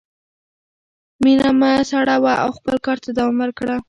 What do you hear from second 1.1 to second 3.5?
مینه مه سړوه او خپل کار ته دوام